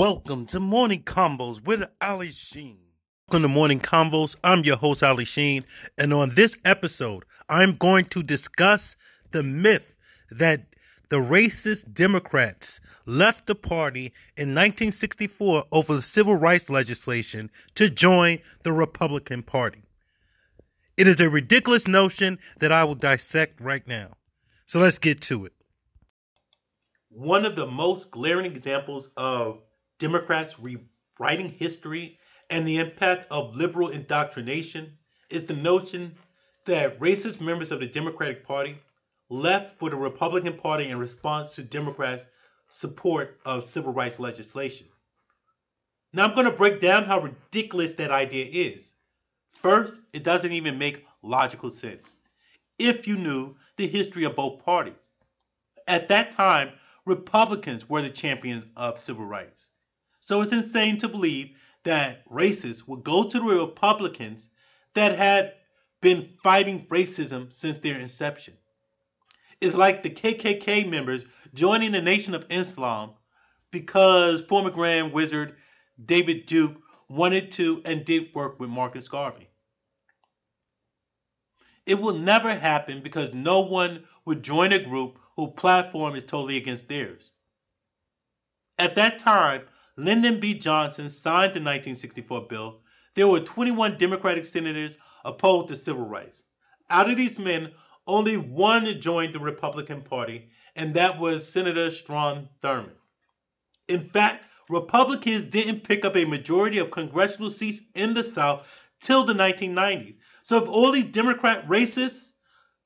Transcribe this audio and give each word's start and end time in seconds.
Welcome 0.00 0.46
to 0.46 0.60
Morning 0.60 1.02
Combos 1.02 1.62
with 1.62 1.82
Ali 2.00 2.30
Sheen. 2.30 2.78
Welcome 3.28 3.42
to 3.42 3.48
Morning 3.48 3.80
Combos. 3.80 4.34
I'm 4.42 4.64
your 4.64 4.78
host, 4.78 5.02
Ali 5.02 5.26
Sheen. 5.26 5.66
And 5.98 6.14
on 6.14 6.36
this 6.36 6.56
episode, 6.64 7.26
I'm 7.50 7.76
going 7.76 8.06
to 8.06 8.22
discuss 8.22 8.96
the 9.32 9.42
myth 9.42 9.94
that 10.30 10.68
the 11.10 11.18
racist 11.18 11.92
Democrats 11.92 12.80
left 13.04 13.46
the 13.46 13.54
party 13.54 14.14
in 14.38 14.54
1964 14.54 15.66
over 15.70 15.94
the 15.96 16.00
civil 16.00 16.34
rights 16.34 16.70
legislation 16.70 17.50
to 17.74 17.90
join 17.90 18.38
the 18.62 18.72
Republican 18.72 19.42
Party. 19.42 19.82
It 20.96 21.08
is 21.08 21.20
a 21.20 21.28
ridiculous 21.28 21.86
notion 21.86 22.38
that 22.60 22.72
I 22.72 22.84
will 22.84 22.94
dissect 22.94 23.60
right 23.60 23.86
now. 23.86 24.12
So 24.64 24.80
let's 24.80 24.98
get 24.98 25.20
to 25.20 25.44
it. 25.44 25.52
One 27.10 27.44
of 27.44 27.54
the 27.54 27.66
most 27.66 28.10
glaring 28.10 28.46
examples 28.46 29.10
of 29.14 29.58
Democrats 30.00 30.56
rewriting 30.58 31.50
history 31.50 32.18
and 32.48 32.66
the 32.66 32.78
impact 32.78 33.26
of 33.30 33.54
liberal 33.54 33.90
indoctrination 33.90 34.92
is 35.28 35.44
the 35.44 35.54
notion 35.54 36.16
that 36.64 36.98
racist 36.98 37.40
members 37.40 37.70
of 37.70 37.80
the 37.80 37.86
Democratic 37.86 38.44
Party 38.44 38.76
left 39.28 39.78
for 39.78 39.90
the 39.90 39.96
Republican 39.96 40.54
Party 40.56 40.88
in 40.88 40.98
response 40.98 41.54
to 41.54 41.62
Democrats' 41.62 42.24
support 42.70 43.38
of 43.44 43.68
civil 43.68 43.92
rights 43.92 44.18
legislation. 44.18 44.86
Now, 46.12 46.24
I'm 46.24 46.34
going 46.34 46.46
to 46.46 46.56
break 46.56 46.80
down 46.80 47.04
how 47.04 47.20
ridiculous 47.20 47.92
that 47.92 48.10
idea 48.10 48.46
is. 48.46 48.90
First, 49.52 50.00
it 50.12 50.24
doesn't 50.24 50.50
even 50.50 50.78
make 50.78 51.06
logical 51.22 51.70
sense 51.70 52.16
if 52.78 53.06
you 53.06 53.16
knew 53.16 53.54
the 53.76 53.86
history 53.86 54.24
of 54.24 54.34
both 54.34 54.64
parties. 54.64 54.94
At 55.86 56.08
that 56.08 56.32
time, 56.32 56.72
Republicans 57.04 57.88
were 57.88 58.02
the 58.02 58.10
champions 58.10 58.64
of 58.76 58.98
civil 58.98 59.24
rights. 59.24 59.69
So 60.30 60.42
it's 60.42 60.52
insane 60.52 60.96
to 60.98 61.08
believe 61.08 61.56
that 61.82 62.24
racists 62.30 62.86
would 62.86 63.02
go 63.02 63.28
to 63.28 63.38
the 63.40 63.44
Republicans 63.44 64.48
that 64.94 65.18
had 65.18 65.54
been 66.02 66.28
fighting 66.40 66.86
racism 66.88 67.52
since 67.52 67.78
their 67.78 67.98
inception. 67.98 68.54
It's 69.60 69.74
like 69.74 70.04
the 70.04 70.10
KKK 70.10 70.88
members 70.88 71.24
joining 71.52 71.90
the 71.90 72.00
Nation 72.00 72.32
of 72.34 72.46
Islam 72.48 73.10
because 73.72 74.42
former 74.42 74.70
Grand 74.70 75.12
Wizard 75.12 75.56
David 76.06 76.46
Duke 76.46 76.76
wanted 77.08 77.50
to 77.50 77.82
and 77.84 78.04
did 78.04 78.32
work 78.32 78.60
with 78.60 78.70
Marcus 78.70 79.08
Garvey. 79.08 79.48
It 81.86 81.98
will 82.00 82.14
never 82.14 82.54
happen 82.54 83.02
because 83.02 83.34
no 83.34 83.62
one 83.62 84.04
would 84.26 84.44
join 84.44 84.72
a 84.72 84.78
group 84.78 85.18
whose 85.34 85.54
platform 85.56 86.14
is 86.14 86.22
totally 86.22 86.56
against 86.56 86.86
theirs. 86.86 87.32
At 88.78 88.94
that 88.94 89.18
time, 89.18 89.62
Lyndon 90.04 90.40
B. 90.40 90.54
Johnson 90.54 91.10
signed 91.10 91.52
the 91.52 91.60
1964 91.60 92.46
bill, 92.48 92.80
there 93.14 93.28
were 93.28 93.40
21 93.40 93.98
Democratic 93.98 94.44
senators 94.44 94.96
opposed 95.24 95.68
to 95.68 95.76
civil 95.76 96.06
rights. 96.06 96.42
Out 96.88 97.10
of 97.10 97.16
these 97.16 97.38
men, 97.38 97.72
only 98.06 98.36
one 98.36 99.00
joined 99.00 99.34
the 99.34 99.40
Republican 99.40 100.02
Party, 100.02 100.48
and 100.74 100.94
that 100.94 101.18
was 101.18 101.46
Senator 101.46 101.90
Strom 101.90 102.48
Thurmond. 102.62 102.96
In 103.88 104.08
fact, 104.08 104.44
Republicans 104.70 105.50
didn't 105.50 105.84
pick 105.84 106.04
up 106.04 106.16
a 106.16 106.24
majority 106.24 106.78
of 106.78 106.90
congressional 106.90 107.50
seats 107.50 107.80
in 107.94 108.14
the 108.14 108.24
South 108.32 108.66
till 109.00 109.24
the 109.24 109.34
1990s. 109.34 110.16
So 110.44 110.62
if 110.62 110.68
all 110.68 110.92
these 110.92 111.12
Democrat 111.12 111.66
racists 111.66 112.30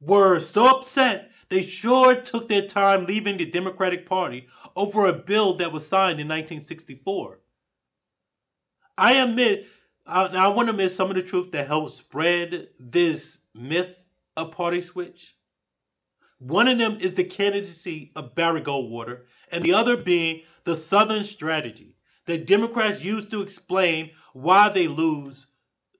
were 0.00 0.40
so 0.40 0.78
upset 0.78 1.31
they 1.52 1.66
sure 1.66 2.14
took 2.14 2.48
their 2.48 2.66
time 2.66 3.04
leaving 3.04 3.36
the 3.36 3.44
Democratic 3.44 4.06
Party 4.06 4.48
over 4.74 5.04
a 5.04 5.12
bill 5.12 5.58
that 5.58 5.70
was 5.70 5.86
signed 5.86 6.18
in 6.18 6.26
1964. 6.26 7.40
I 8.96 9.12
admit, 9.14 9.66
I, 10.06 10.24
I 10.28 10.48
want 10.48 10.68
to 10.68 10.70
admit 10.70 10.92
some 10.92 11.10
of 11.10 11.16
the 11.16 11.22
truth 11.22 11.52
that 11.52 11.66
helped 11.66 11.92
spread 11.92 12.68
this 12.80 13.38
myth 13.54 13.94
of 14.34 14.52
party 14.52 14.80
switch. 14.80 15.36
One 16.38 16.68
of 16.68 16.78
them 16.78 16.96
is 17.02 17.14
the 17.14 17.24
candidacy 17.24 18.12
of 18.16 18.34
Barry 18.34 18.62
Goldwater, 18.62 19.24
and 19.50 19.62
the 19.62 19.74
other 19.74 19.98
being 19.98 20.40
the 20.64 20.74
Southern 20.74 21.22
strategy 21.22 21.96
that 22.26 22.46
Democrats 22.46 23.02
use 23.02 23.28
to 23.28 23.42
explain 23.42 24.10
why 24.32 24.70
they 24.70 24.88
lose 24.88 25.48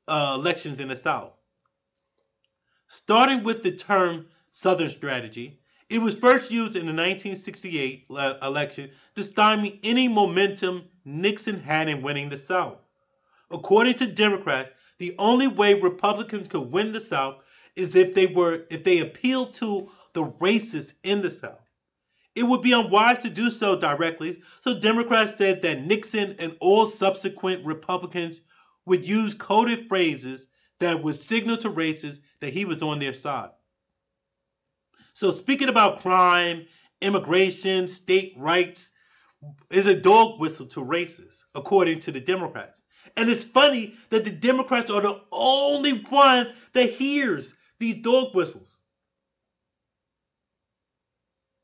uh, 0.09 0.33
elections 0.35 0.79
in 0.79 0.89
the 0.89 0.97
South. 0.97 1.35
Starting 2.89 3.45
with 3.45 3.63
the 3.63 3.73
term 3.73 4.27
Southern 4.53 4.91
strategy. 4.91 5.59
It 5.89 6.01
was 6.01 6.15
first 6.15 6.51
used 6.51 6.77
in 6.77 6.87
the 6.87 6.93
1968 6.93 8.07
election 8.43 8.91
to 9.17 9.25
stymie 9.25 9.81
any 9.83 10.09
momentum 10.09 10.85
Nixon 11.05 11.59
had 11.61 11.89
in 11.89 12.03
winning 12.03 12.29
the 12.29 12.37
South. 12.37 12.79
According 13.51 13.95
to 13.95 14.07
Democrats, 14.07 14.71
the 14.99 15.15
only 15.19 15.49
way 15.49 15.75
Republicans 15.75 16.49
could 16.49 16.71
win 16.71 16.93
the 16.93 17.01
South 17.01 17.43
is 17.77 17.95
if 17.97 18.15
they 18.15 18.27
were 18.27 18.65
if 18.71 18.85
they 18.85 18.99
appealed 18.99 19.55
to 19.55 19.91
the 20.13 20.25
racists 20.25 20.93
in 21.03 21.23
the 21.23 21.31
South. 21.31 21.69
It 22.35 22.43
would 22.45 22.61
be 22.61 22.73
unwise 22.73 23.19
to 23.21 23.31
do 23.31 23.51
so 23.51 23.79
directly, 23.79 24.43
so 24.63 24.79
Democrats 24.79 25.37
said 25.39 25.63
that 25.63 25.85
Nixon 25.85 26.37
and 26.39 26.57
all 26.61 26.87
subsequent 26.87 27.65
Republicans 27.65 28.43
would 28.85 29.07
use 29.07 29.35
coded 29.35 29.89
phrases 29.89 30.47
that 30.79 31.03
would 31.03 31.23
signal 31.23 31.57
to 31.59 31.71
racists 31.71 32.21
that 32.41 32.53
he 32.53 32.65
was 32.65 32.83
on 32.83 32.99
their 32.99 33.15
side. 33.15 33.51
So 35.15 35.31
speaking 35.31 35.69
about 35.69 36.01
crime, 36.01 36.67
immigration, 37.01 37.89
state 37.89 38.35
rights 38.37 38.91
is 39.71 39.87
a 39.87 39.95
dog 39.95 40.41
whistle 40.41 40.67
to 40.67 40.81
racists, 40.81 41.43
according 41.55 42.01
to 42.01 42.13
the 42.13 42.21
Democrats. 42.21 42.81
And 43.17 43.29
it's 43.29 43.45
funny 43.45 43.95
that 44.11 44.25
the 44.25 44.31
Democrats 44.31 44.91
are 44.91 45.03
the 45.03 45.21
only 45.33 46.05
one 46.09 46.55
that 46.73 46.91
hears 46.91 47.55
these 47.79 47.97
dog 48.03 48.35
whistles. 48.35 48.79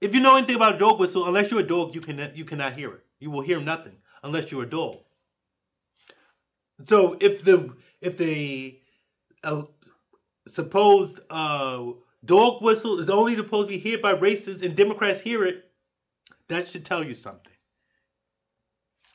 If 0.01 0.15
you 0.15 0.21
know 0.21 0.37
anything 0.37 0.57
about 0.57 0.77
a 0.77 0.79
dog 0.79 1.01
whistle, 1.01 1.27
unless 1.27 1.51
you're 1.51 1.61
a 1.61 1.67
dog, 1.67 1.95
you 1.95 2.01
cannot 2.01 2.37
you 2.37 2.45
cannot 2.45 2.77
hear 2.77 2.93
it. 2.93 3.05
You 3.19 3.31
will 3.31 3.41
hear 3.41 3.61
nothing 3.61 3.97
unless 4.23 4.51
you're 4.51 4.63
a 4.65 4.71
dog. 4.71 4.99
So 6.87 7.17
if 7.21 7.45
the 7.45 7.75
if 8.01 8.17
the 8.17 8.79
uh, 9.43 9.63
supposed 10.47 11.21
uh, 11.31 11.85
dog 12.25 12.62
whistle 12.62 12.99
is 12.99 13.11
only 13.11 13.37
supposed 13.37 13.69
to 13.69 13.79
be 13.79 13.91
heard 13.91 14.03
by 14.03 14.15
racists 14.15 14.62
and 14.62 14.77
Democrats 14.77 15.21
hear 15.21 15.45
it, 15.45 15.65
that 16.49 16.69
should 16.69 16.84
tell 16.84 17.05
you 17.05 17.15
something. 17.15 17.53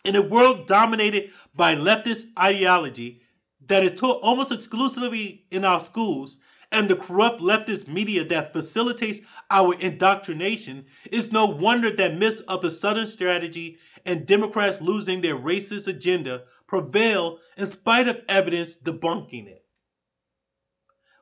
In 0.03 0.15
a 0.15 0.21
world 0.21 0.67
dominated 0.67 1.31
by 1.55 1.75
leftist 1.75 2.25
ideology 2.37 3.21
that 3.67 3.83
is 3.83 3.99
taught 3.99 4.21
almost 4.21 4.51
exclusively 4.51 5.45
in 5.51 5.63
our 5.63 5.79
schools, 5.79 6.39
and 6.73 6.89
the 6.89 6.95
corrupt 6.95 7.39
leftist 7.39 7.87
media 7.87 8.25
that 8.25 8.51
facilitates 8.51 9.19
our 9.51 9.75
indoctrination, 9.75 10.85
it's 11.05 11.31
no 11.31 11.45
wonder 11.45 11.95
that 11.95 12.15
myths 12.15 12.41
of 12.47 12.63
the 12.63 12.71
Southern 12.71 13.07
strategy 13.07 13.77
and 14.05 14.25
Democrats 14.25 14.81
losing 14.81 15.21
their 15.21 15.37
racist 15.37 15.87
agenda 15.87 16.41
prevail 16.67 17.37
in 17.57 17.69
spite 17.69 18.07
of 18.07 18.17
evidence 18.27 18.75
debunking 18.75 19.47
it. 19.47 19.63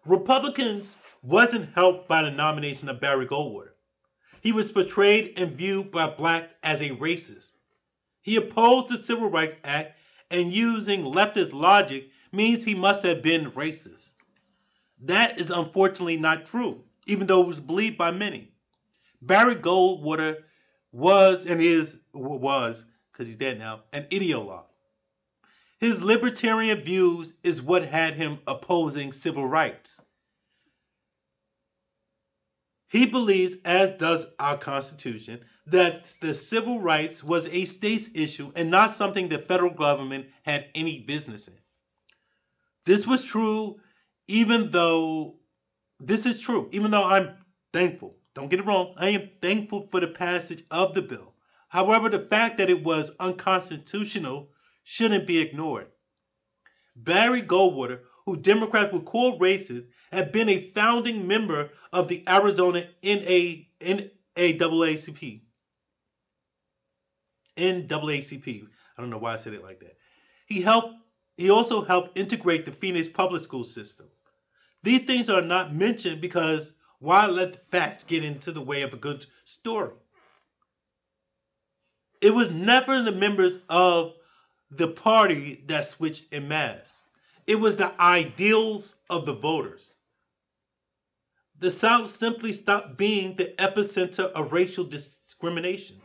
Republicans 0.06 0.96
wasn't 1.22 1.74
helped 1.74 2.08
by 2.08 2.24
the 2.24 2.32
nomination 2.32 2.90
of 2.90 3.00
Barry 3.00 3.28
Goldwater. 3.28 3.72
He 4.42 4.52
was 4.52 4.72
portrayed 4.72 5.34
and 5.38 5.56
viewed 5.56 5.92
by 5.92 6.08
blacks 6.08 6.54
as 6.64 6.82
a 6.82 6.96
racist. 6.96 7.52
He 8.22 8.36
opposed 8.36 8.90
the 8.90 9.04
Civil 9.04 9.30
Rights 9.30 9.56
Act, 9.64 9.98
and 10.32 10.52
using 10.52 11.04
leftist 11.04 11.54
logic 11.54 12.10
means 12.32 12.64
he 12.64 12.74
must 12.74 13.04
have 13.04 13.22
been 13.22 13.52
racist. 13.52 14.10
That 15.02 15.40
is 15.40 15.50
unfortunately 15.50 16.18
not 16.18 16.46
true, 16.46 16.84
even 17.06 17.28
though 17.28 17.42
it 17.42 17.48
was 17.48 17.60
believed 17.60 17.98
by 17.98 18.12
many. 18.12 18.52
Barry 19.22 19.56
Goldwater 19.56 20.38
was 20.92 21.46
and 21.46 21.62
is 21.62 21.98
was 22.14 22.86
because 23.12 23.28
he's 23.28 23.36
dead 23.36 23.60
now 23.60 23.82
an 23.94 24.06
ideologue. 24.12 24.66
His 25.80 26.02
libertarian 26.02 26.82
views 26.82 27.34
is 27.44 27.62
what 27.62 27.86
had 27.86 28.16
him 28.16 28.40
opposing 28.48 29.12
civil 29.12 29.48
rights. 29.48 30.00
He 32.92 33.06
believes, 33.06 33.56
as 33.64 33.98
does 33.98 34.26
our 34.38 34.58
Constitution, 34.58 35.40
that 35.68 36.14
the 36.20 36.34
civil 36.34 36.82
rights 36.82 37.24
was 37.24 37.48
a 37.48 37.64
state's 37.64 38.10
issue 38.14 38.52
and 38.54 38.70
not 38.70 38.98
something 38.98 39.30
the 39.30 39.40
federal 39.40 39.74
government 39.74 40.26
had 40.44 40.66
any 40.76 41.00
business 41.00 41.48
in. 41.48 41.54
This 42.86 43.08
was 43.08 43.24
true, 43.24 43.80
even 44.28 44.72
though 44.72 45.36
this 46.02 46.26
is 46.26 46.42
true, 46.42 46.68
even 46.74 46.92
though 46.92 47.06
I'm 47.06 47.38
thankful. 47.72 48.18
Don't 48.36 48.50
get 48.50 48.60
it 48.60 48.66
wrong, 48.66 48.94
I 48.98 49.10
am 49.10 49.30
thankful 49.42 49.88
for 49.90 50.02
the 50.02 50.08
passage 50.08 50.66
of 50.70 50.94
the 50.94 51.02
bill. 51.02 51.34
However, 51.70 52.10
the 52.10 52.28
fact 52.30 52.58
that 52.58 52.70
it 52.70 52.84
was 52.84 53.10
unconstitutional 53.22 54.50
shouldn't 54.84 55.28
be 55.28 55.40
ignored. 55.40 55.88
Barry 56.98 57.42
Goldwater 57.42 58.02
who 58.26 58.38
Democrats 58.38 58.94
would 58.94 59.06
call 59.06 59.40
racist, 59.40 59.86
had 60.12 60.32
been 60.32 60.50
a 60.50 60.72
founding 60.72 61.28
member 61.28 61.70
of 61.94 62.08
the 62.08 62.24
Arizona 62.28 62.88
NA, 63.04 63.64
NAACP. 63.82 65.42
NAACP. 67.58 68.68
I 68.98 69.02
don't 69.02 69.10
know 69.10 69.18
why 69.18 69.34
I 69.34 69.38
said 69.38 69.54
it 69.54 69.64
like 69.64 69.80
that. 69.80 69.98
He 70.46 70.62
helped. 70.62 70.96
He 71.38 71.50
also 71.50 71.84
helped 71.84 72.18
integrate 72.18 72.66
the 72.66 72.72
Phoenix 72.72 73.08
public 73.08 73.44
school 73.44 73.64
system. 73.64 74.08
These 74.84 75.06
things 75.06 75.30
are 75.30 75.42
not 75.42 75.74
mentioned 75.74 76.22
because 76.22 76.74
why 77.00 77.26
let 77.26 77.54
the 77.54 77.60
facts 77.72 78.04
get 78.04 78.24
into 78.24 78.52
the 78.52 78.62
way 78.62 78.84
of 78.84 78.94
a 78.94 78.98
good 78.98 79.26
story? 79.46 79.94
It 82.22 82.34
was 82.34 82.52
never 82.52 83.02
the 83.02 83.12
members 83.12 83.58
of 83.70 84.14
the 84.70 84.88
party 84.88 85.64
that 85.68 85.90
switched 85.90 86.32
in 86.32 86.48
mass. 86.48 87.02
It 87.48 87.56
was 87.56 87.76
the 87.76 88.00
ideals 88.00 88.96
of 89.10 89.26
the 89.26 89.34
voters. 89.34 89.94
The 91.60 91.72
South 91.72 92.10
simply 92.10 92.54
stopped 92.54 92.98
being 92.98 93.36
the 93.36 93.54
epicenter 93.60 94.32
of 94.32 94.52
racial 94.52 94.84
discrimination. 94.84 96.02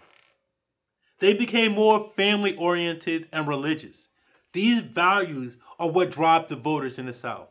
They 1.18 1.32
became 1.32 1.72
more 1.72 2.12
family 2.16 2.56
oriented 2.56 3.28
and 3.32 3.48
religious. 3.48 4.08
These 4.52 4.82
values 4.82 5.56
are 5.78 5.90
what 5.90 6.10
drive 6.10 6.48
the 6.48 6.56
voters 6.56 6.98
in 6.98 7.06
the 7.06 7.14
South. 7.14 7.48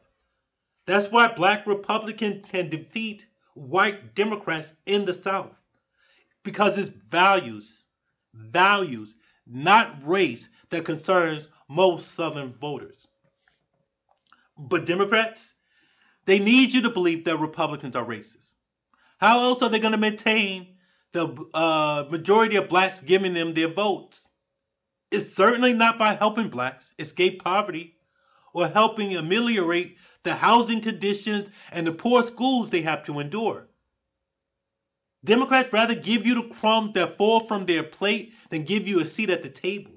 That's 0.86 1.12
why 1.12 1.34
black 1.34 1.66
Republicans 1.66 2.46
can 2.48 2.70
defeat 2.70 3.26
white 3.56 4.14
Democrats 4.14 4.74
in 4.86 5.06
the 5.06 5.14
South. 5.14 5.56
Because 6.44 6.78
it's 6.78 6.92
values, 7.10 7.86
values, 8.34 9.16
not 9.48 10.06
race, 10.08 10.48
that 10.70 10.86
concerns 10.86 11.48
most 11.68 12.14
Southern 12.14 12.54
voters. 12.54 13.05
But 14.58 14.86
Democrats, 14.86 15.54
they 16.26 16.40
need 16.40 16.74
you 16.74 16.82
to 16.84 16.90
believe 16.90 17.26
that 17.26 17.38
Republicans 17.38 17.96
are 17.96 18.06
racist. 18.06 18.54
How 19.18 19.40
else 19.42 19.62
are 19.62 19.70
they 19.70 19.80
going 19.80 19.92
to 19.92 19.98
maintain 19.98 20.76
the 21.14 21.28
uh, 21.54 22.06
majority 22.10 22.56
of 22.56 22.70
blacks 22.70 23.00
giving 23.00 23.34
them 23.34 23.54
their 23.54 23.70
votes? 23.70 24.22
It's 25.12 25.36
certainly 25.36 25.74
not 25.74 25.98
by 25.98 26.16
helping 26.16 26.50
blacks 26.50 26.92
escape 27.00 27.44
poverty 27.44 27.96
or 28.54 28.68
helping 28.68 29.16
ameliorate 29.16 29.98
the 30.24 30.34
housing 30.34 30.82
conditions 30.82 31.50
and 31.72 31.86
the 31.86 31.92
poor 31.92 32.24
schools 32.24 32.70
they 32.70 32.82
have 32.82 33.04
to 33.06 33.20
endure. 33.20 33.68
Democrats 35.24 35.74
rather 35.74 35.96
give 35.96 36.26
you 36.26 36.36
the 36.36 36.56
crumbs 36.56 36.94
that 36.94 37.18
fall 37.18 37.48
from 37.48 37.66
their 37.66 37.84
plate 37.84 38.34
than 38.50 38.64
give 38.64 38.88
you 38.88 39.00
a 39.00 39.06
seat 39.06 39.30
at 39.30 39.44
the 39.44 39.50
table. 39.50 39.95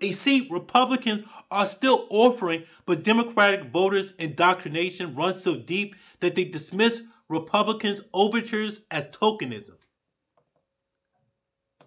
A 0.00 0.12
seat 0.12 0.50
Republicans 0.50 1.24
are 1.50 1.66
still 1.66 2.06
offering, 2.10 2.64
but 2.86 3.04
Democratic 3.04 3.70
voters' 3.70 4.12
indoctrination 4.18 5.14
runs 5.14 5.42
so 5.42 5.54
deep 5.54 5.94
that 6.20 6.34
they 6.34 6.44
dismiss 6.44 7.00
Republicans' 7.28 8.00
overtures 8.12 8.80
as 8.90 9.04
tokenism. 9.16 9.76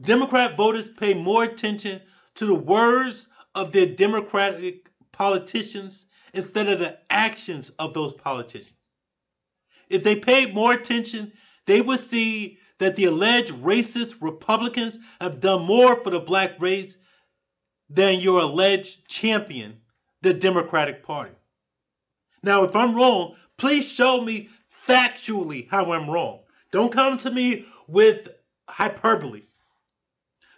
Democrat 0.02 0.56
voters 0.56 0.88
pay 0.88 1.14
more 1.14 1.44
attention 1.44 2.02
to 2.36 2.46
the 2.46 2.56
words 2.56 3.28
of 3.56 3.72
their 3.72 3.88
Democratic 3.88 4.90
politicians 5.12 6.06
instead 6.34 6.70
of 6.70 6.80
the 6.80 7.00
actions 7.10 7.72
of 7.80 7.94
those 7.94 8.14
politicians. 8.14 8.74
If 9.90 10.04
they 10.04 10.16
paid 10.16 10.54
more 10.54 10.74
attention, 10.74 11.34
they 11.66 11.82
would 11.82 12.10
see 12.10 12.60
that 12.80 12.96
the 12.96 13.06
alleged 13.06 13.54
racist 13.54 14.16
Republicans 14.22 14.98
have 15.20 15.40
done 15.40 15.64
more 15.66 16.02
for 16.04 16.12
the 16.12 16.20
black 16.20 16.60
race 16.60 16.96
than 17.90 18.20
your 18.20 18.42
alleged 18.42 19.08
champion, 19.08 19.80
the 20.22 20.34
Democratic 20.34 21.04
Party. 21.04 21.34
Now, 22.44 22.64
if 22.64 22.76
I'm 22.76 22.96
wrong, 22.96 23.36
please 23.58 23.86
show 23.86 24.22
me 24.22 24.50
factually 24.88 25.70
how 25.70 25.92
I'm 25.92 26.10
wrong. 26.10 26.40
Don't 26.72 26.92
come 26.92 27.18
to 27.20 27.32
me 27.32 27.66
with 27.88 28.28
hyperbole. 28.68 29.44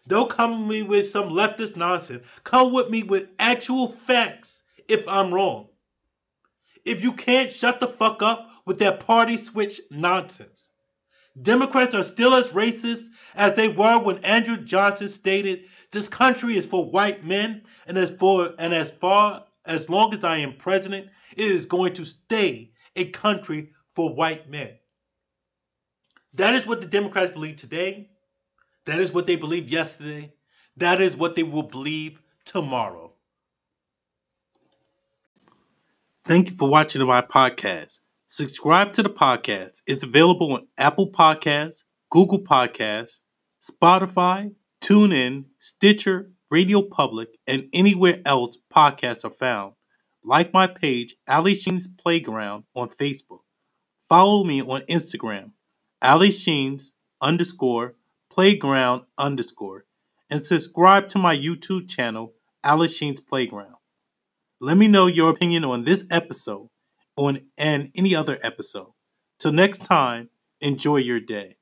Don't 0.07 0.29
come 0.29 0.51
to 0.53 0.65
me 0.65 0.81
with 0.81 1.11
some 1.11 1.29
leftist 1.29 1.75
nonsense. 1.75 2.25
Come 2.43 2.73
with 2.73 2.89
me 2.89 3.03
with 3.03 3.29
actual 3.37 3.93
facts 4.07 4.63
if 4.87 5.07
I'm 5.07 5.33
wrong. 5.33 5.67
If 6.83 7.03
you 7.03 7.13
can't 7.13 7.53
shut 7.53 7.79
the 7.79 7.87
fuck 7.87 8.23
up 8.23 8.49
with 8.65 8.79
that 8.79 9.01
party 9.01 9.37
switch 9.37 9.79
nonsense. 9.91 10.63
Democrats 11.39 11.93
are 11.95 12.03
still 12.03 12.33
as 12.33 12.49
racist 12.49 13.05
as 13.35 13.55
they 13.55 13.67
were 13.67 13.99
when 13.99 14.17
Andrew 14.19 14.57
Johnson 14.57 15.09
stated 15.09 15.65
this 15.91 16.07
country 16.07 16.57
is 16.57 16.65
for 16.65 16.89
white 16.89 17.25
men, 17.25 17.63
and 17.87 17.97
as 17.97 18.11
for 18.11 18.53
and 18.59 18.73
as 18.73 18.91
far 18.91 19.45
as 19.65 19.89
long 19.89 20.13
as 20.13 20.23
I 20.23 20.37
am 20.37 20.55
president, 20.57 21.07
it 21.35 21.51
is 21.51 21.65
going 21.65 21.93
to 21.95 22.05
stay 22.05 22.71
a 22.95 23.09
country 23.09 23.71
for 23.95 24.13
white 24.13 24.49
men. 24.49 24.71
That 26.33 26.53
is 26.53 26.65
what 26.65 26.81
the 26.81 26.87
Democrats 26.87 27.33
believe 27.33 27.57
today. 27.57 28.09
That 28.85 28.99
is 28.99 29.11
what 29.11 29.27
they 29.27 29.35
believed 29.35 29.71
yesterday. 29.71 30.33
That 30.77 31.01
is 31.01 31.15
what 31.17 31.35
they 31.35 31.43
will 31.43 31.63
believe 31.63 32.19
tomorrow. 32.45 33.13
Thank 36.25 36.49
you 36.49 36.55
for 36.55 36.69
watching 36.69 37.05
my 37.05 37.21
podcast. 37.21 38.01
Subscribe 38.27 38.93
to 38.93 39.03
the 39.03 39.09
podcast. 39.09 39.81
It's 39.87 40.03
available 40.03 40.53
on 40.53 40.67
Apple 40.77 41.11
Podcasts, 41.11 41.83
Google 42.11 42.43
Podcasts, 42.43 43.21
Spotify, 43.59 44.53
TuneIn, 44.81 45.45
Stitcher, 45.57 46.31
Radio 46.49 46.81
Public, 46.81 47.37
and 47.47 47.67
anywhere 47.73 48.21
else 48.25 48.57
podcasts 48.73 49.23
are 49.25 49.29
found. 49.29 49.73
Like 50.23 50.53
my 50.53 50.67
page, 50.67 51.15
Ali 51.27 51.55
Sheen's 51.55 51.87
Playground 51.87 52.65
on 52.75 52.89
Facebook. 52.89 53.39
Follow 54.01 54.43
me 54.43 54.61
on 54.61 54.81
Instagram, 54.81 55.51
Ali 56.01 56.31
Sheen's 56.31 56.91
underscore 57.21 57.95
playground 58.29 59.03
underscore, 59.17 59.85
and 60.29 60.45
subscribe 60.45 61.07
to 61.09 61.19
my 61.19 61.35
YouTube 61.35 61.89
channel, 61.89 62.33
Ali 62.63 62.87
Sheen's 62.87 63.19
Playground. 63.21 63.75
Let 64.61 64.77
me 64.77 64.87
know 64.87 65.07
your 65.07 65.29
opinion 65.29 65.63
on 65.65 65.83
this 65.83 66.05
episode 66.11 66.69
on 67.17 67.41
and 67.57 67.91
any 67.95 68.15
other 68.15 68.37
episode. 68.43 68.93
Till 69.39 69.51
next 69.51 69.83
time, 69.85 70.29
enjoy 70.61 70.97
your 70.97 71.19
day. 71.19 71.58